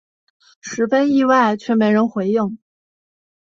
[0.61, 2.57] 十分意外却没人回应